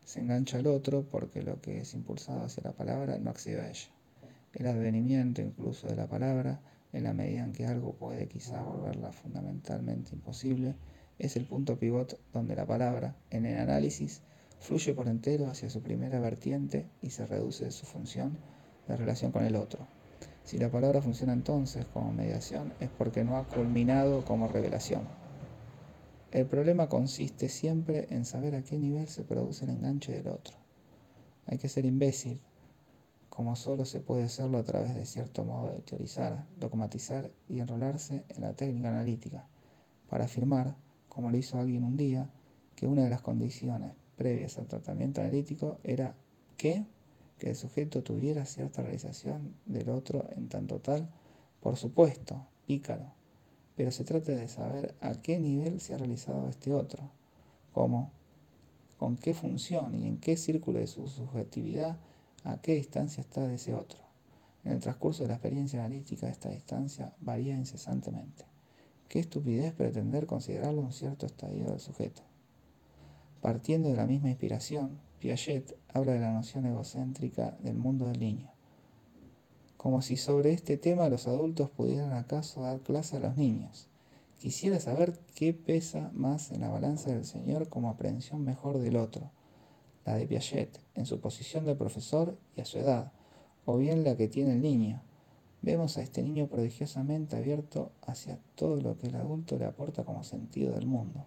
[0.06, 3.69] se engancha al otro porque lo que es impulsado hacia la palabra no accede a
[3.69, 3.89] ella.
[4.53, 6.60] El advenimiento incluso de la palabra,
[6.93, 10.75] en la medida en que algo puede quizá volverla fundamentalmente imposible,
[11.19, 14.21] es el punto pivot donde la palabra, en el análisis,
[14.60, 18.38] fluye por entero hacia su primera vertiente y se reduce de su función
[18.88, 19.88] de relación con el otro.
[20.43, 25.03] Si la palabra funciona entonces como mediación es porque no ha culminado como revelación.
[26.32, 30.58] El problema consiste siempre en saber a qué nivel se produce el enganche del otro.
[31.45, 32.41] Hay que ser imbécil,
[33.34, 38.24] como solo se puede hacerlo a través de cierto modo de teorizar, dogmatizar y enrolarse
[38.30, 39.48] en la técnica analítica,
[40.08, 40.76] para afirmar,
[41.10, 42.30] como lo hizo alguien un día,
[42.76, 46.15] que una de las condiciones previas al tratamiento analítico era
[46.58, 46.86] que,
[47.39, 51.10] que el sujeto tuviera cierta realización del otro en tanto tal,
[51.60, 53.13] por supuesto, pícaro,
[53.76, 57.10] pero se trata de saber a qué nivel se ha realizado este otro,
[57.72, 58.12] cómo,
[59.00, 61.98] con qué función y en qué círculo de su subjetividad,
[62.43, 63.99] a qué distancia está de ese otro.
[64.63, 68.45] En el transcurso de la experiencia analítica esta distancia varía incesantemente.
[69.08, 72.21] Qué estupidez pretender considerarlo un cierto estadio del sujeto.
[73.41, 78.51] Partiendo de la misma inspiración, Piaget habla de la noción egocéntrica del mundo del niño,
[79.77, 83.89] como si sobre este tema los adultos pudieran acaso dar clase a los niños.
[84.39, 89.31] Quisiera saber qué pesa más en la balanza del Señor como aprehensión mejor del otro,
[90.06, 93.12] la de Piaget, en su posición de profesor y a su edad,
[93.65, 95.01] o bien la que tiene el niño.
[95.62, 100.23] Vemos a este niño prodigiosamente abierto hacia todo lo que el adulto le aporta como
[100.23, 101.25] sentido del mundo.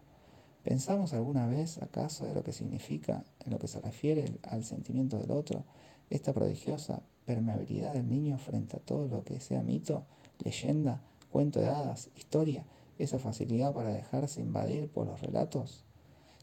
[0.62, 5.16] ¿Pensamos alguna vez acaso de lo que significa, en lo que se refiere al sentimiento
[5.16, 5.64] del otro,
[6.10, 10.04] esta prodigiosa permeabilidad del niño frente a todo lo que sea mito,
[10.44, 11.00] leyenda,
[11.30, 12.66] cuento de hadas, historia,
[12.98, 15.85] esa facilidad para dejarse invadir por los relatos?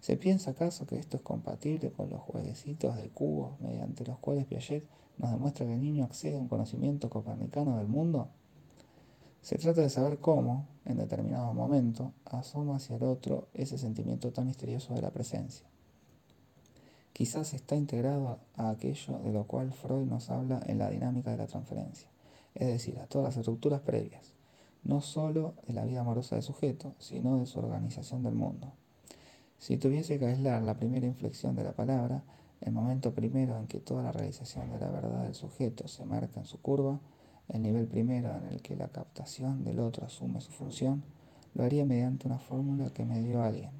[0.04, 4.44] ¿Se piensa acaso que esto es compatible con los jueguecitos de cubos mediante los cuales
[4.44, 4.86] Piaget
[5.18, 8.28] nos demuestra que el niño accede a un conocimiento copernicano del mundo?
[9.42, 14.48] Se trata de saber cómo, en determinado momento, asoma hacia el otro ese sentimiento tan
[14.48, 15.66] misterioso de la presencia.
[17.14, 21.38] Quizás está integrado a aquello de lo cual Freud nos habla en la dinámica de
[21.38, 22.10] la transferencia,
[22.56, 24.34] es decir, a todas las estructuras previas,
[24.84, 28.74] no sólo de la vida amorosa del sujeto, sino de su organización del mundo.
[29.64, 32.22] Si tuviese que aislar la primera inflexión de la palabra,
[32.60, 36.42] el momento primero en que toda la realización de la verdad del sujeto se marca
[36.42, 37.00] en su curva,
[37.48, 41.02] el nivel primero en el que la captación del otro asume su función,
[41.54, 43.72] lo haría mediante una fórmula que me dio alguien,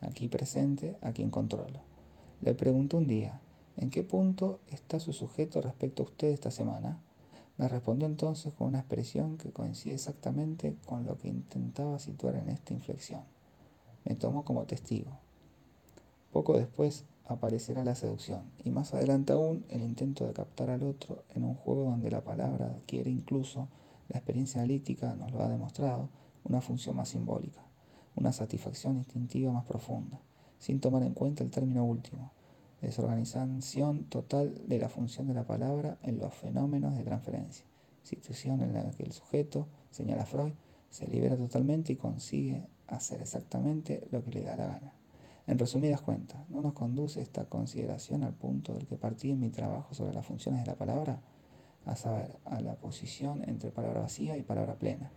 [0.00, 1.78] aquí presente, a quien controlo.
[2.40, 3.40] Le pregunto un día,
[3.76, 6.98] ¿en qué punto está su sujeto respecto a usted esta semana?
[7.58, 12.48] Me respondió entonces con una expresión que coincide exactamente con lo que intentaba situar en
[12.48, 13.22] esta inflexión
[14.04, 15.10] me tomó como testigo.
[16.32, 21.24] Poco después aparecerá la seducción y más adelante aún el intento de captar al otro
[21.34, 23.68] en un juego donde la palabra adquiere incluso,
[24.08, 26.08] la experiencia analítica nos lo ha demostrado,
[26.44, 27.62] una función más simbólica,
[28.16, 30.20] una satisfacción instintiva más profunda,
[30.58, 32.32] sin tomar en cuenta el término último,
[32.80, 37.64] desorganización total de la función de la palabra en los fenómenos de transferencia,
[38.02, 40.52] situación en la que el sujeto, señala Freud,
[40.90, 44.92] se libera totalmente y consigue hacer exactamente lo que le da la gana.
[45.46, 49.50] En resumidas cuentas, ¿no nos conduce esta consideración al punto del que partí en mi
[49.50, 51.20] trabajo sobre las funciones de la palabra?
[51.84, 55.10] A saber, a la posición entre palabra vacía y palabra plena.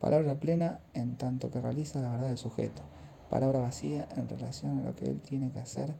[0.00, 2.82] Palabra plena en tanto que realiza la verdad del sujeto.
[3.28, 5.94] Palabra vacía en relación a lo que él tiene que hacer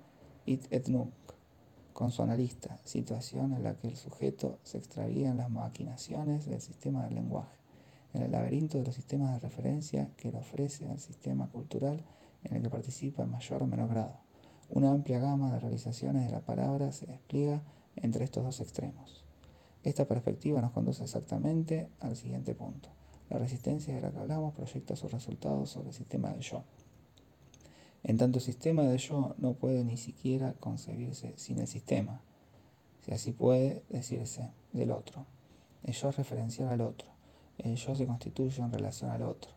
[0.47, 1.13] it et nunc,
[1.93, 6.61] con su analista, situación en la que el sujeto se extravía en las maquinaciones del
[6.61, 7.61] sistema del lenguaje
[8.13, 12.03] en el laberinto de los sistemas de referencia que le ofrece al sistema cultural
[12.45, 14.19] en el que participa en mayor o menor grado.
[14.69, 17.63] Una amplia gama de realizaciones de la palabra se despliega
[17.97, 19.25] entre estos dos extremos.
[19.83, 22.89] Esta perspectiva nos conduce exactamente al siguiente punto.
[23.29, 26.65] La resistencia de la que hablamos proyecta sus resultados sobre el sistema de yo.
[28.03, 32.23] En tanto el sistema de yo no puede ni siquiera concebirse sin el sistema,
[33.05, 35.27] si así puede decirse, del otro.
[35.85, 37.20] El yo es referencial al otro
[37.65, 39.53] el yo se constituye en relación al otro,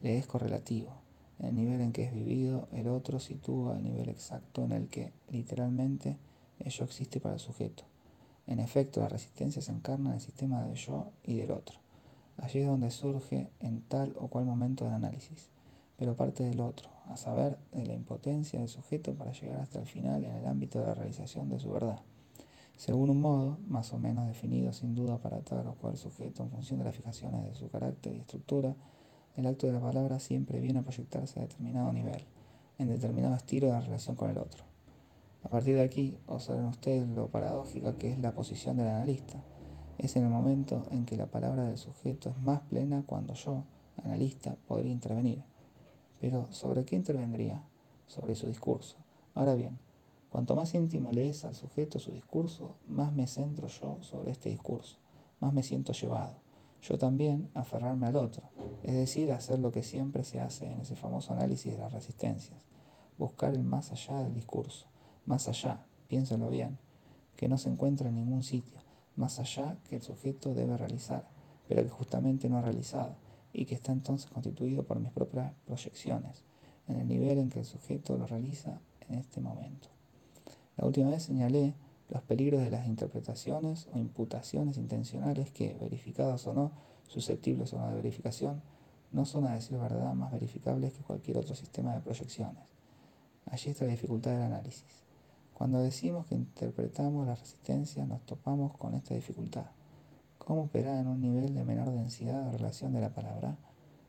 [0.00, 0.92] le es correlativo.
[1.38, 5.12] El nivel en que es vivido, el otro sitúa el nivel exacto en el que,
[5.30, 6.16] literalmente,
[6.60, 7.84] el yo existe para el sujeto.
[8.46, 11.78] En efecto, la resistencia se encarna en el sistema del yo y del otro.
[12.36, 15.48] Allí es donde surge en tal o cual momento del análisis,
[15.96, 19.86] pero parte del otro, a saber, de la impotencia del sujeto para llegar hasta el
[19.86, 22.00] final en el ámbito de la realización de su verdad
[22.76, 26.50] según un modo, más o menos definido sin duda para tal o cual sujeto en
[26.50, 28.74] función de las fijaciones de su carácter y estructura,
[29.36, 32.24] el acto de la palabra siempre viene a proyectarse a determinado nivel,
[32.78, 34.64] en determinado estilo de la relación con el otro.
[35.44, 39.42] A partir de aquí, observen ustedes lo paradójica que es la posición del analista.
[39.98, 43.64] Es en el momento en que la palabra del sujeto es más plena cuando yo,
[44.02, 45.42] analista, podría intervenir.
[46.20, 47.62] Pero ¿sobre qué intervendría?
[48.06, 48.96] Sobre su discurso.
[49.34, 49.78] Ahora bien,
[50.34, 54.48] Cuanto más íntimo le es al sujeto su discurso, más me centro yo sobre este
[54.48, 54.98] discurso,
[55.38, 56.34] más me siento llevado.
[56.82, 58.42] Yo también aferrarme al otro,
[58.82, 62.66] es decir, hacer lo que siempre se hace en ese famoso análisis de las resistencias,
[63.16, 64.88] buscar el más allá del discurso,
[65.24, 66.78] más allá, piénsenlo bien,
[67.36, 68.80] que no se encuentra en ningún sitio,
[69.14, 71.28] más allá que el sujeto debe realizar,
[71.68, 73.14] pero que justamente no ha realizado,
[73.52, 76.42] y que está entonces constituido por mis propias proyecciones,
[76.88, 79.93] en el nivel en que el sujeto lo realiza en este momento.
[80.76, 81.74] La última vez señalé
[82.08, 86.72] los peligros de las interpretaciones o imputaciones intencionales que, verificadas o no,
[87.08, 88.62] susceptibles o no de verificación,
[89.12, 92.64] no son a decir verdad más verificables que cualquier otro sistema de proyecciones.
[93.46, 95.04] Allí está la dificultad del análisis.
[95.54, 99.66] Cuando decimos que interpretamos la resistencia, nos topamos con esta dificultad.
[100.38, 103.56] ¿Cómo operar en un nivel de menor densidad de relación de la palabra?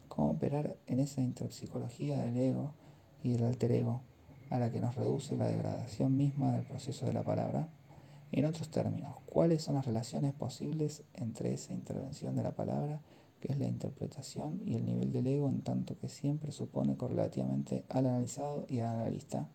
[0.07, 2.73] ¿Cómo operar en esa interpsicología del ego
[3.21, 4.01] y del alter ego?
[4.49, 7.67] A la que nos reduce la degradación misma del proceso de la palabra.
[8.31, 13.01] En otros términos, ¿cuáles son las relaciones posibles entre esa intervención de la palabra,
[13.39, 17.85] que es la interpretación, y el nivel del ego en tanto que siempre supone correlativamente
[17.89, 19.47] al analizado y al analista?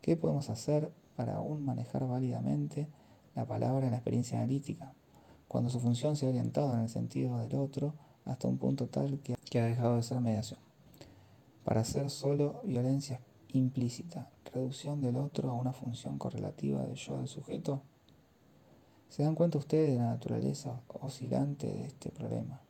[0.00, 2.88] ¿Qué podemos hacer para aún manejar válidamente
[3.34, 4.92] la palabra en la experiencia analítica,
[5.48, 7.94] cuando su función se ha orientado en el sentido del otro
[8.24, 10.60] hasta un punto tal que, ha dejado de ser mediación?
[11.64, 13.20] Para hacer solo violencia
[13.58, 17.82] implícita, reducción del otro a una función correlativa del yo del sujeto?
[19.08, 22.60] ¿Se dan cuenta ustedes de la naturaleza oscilante de este problema?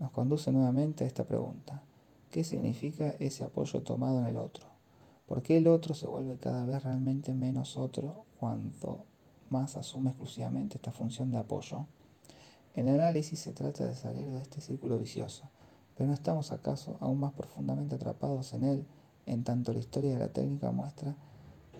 [0.00, 1.82] Nos conduce nuevamente a esta pregunta.
[2.30, 4.66] ¿Qué significa ese apoyo tomado en el otro?
[5.26, 9.04] ¿Por qué el otro se vuelve cada vez realmente menos otro cuando
[9.50, 11.86] más asume exclusivamente esta función de apoyo?
[12.74, 15.48] En el análisis se trata de salir de este círculo vicioso,
[15.96, 18.86] pero no estamos acaso aún más profundamente atrapados en él,
[19.26, 21.14] en tanto la historia de la técnica muestra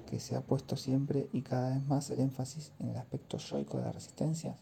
[0.07, 3.79] que se ha puesto siempre y cada vez más el énfasis en el aspecto yoico
[3.79, 4.57] de las resistencias?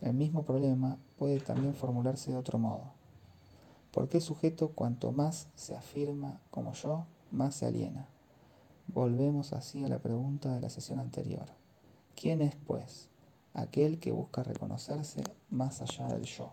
[0.00, 2.92] El mismo problema puede también formularse de otro modo.
[3.92, 8.08] ¿Por qué el sujeto cuanto más se afirma como yo, más se aliena?
[8.88, 11.46] Volvemos así a la pregunta de la sesión anterior.
[12.14, 13.08] ¿Quién es, pues,
[13.54, 16.52] aquel que busca reconocerse más allá del yo?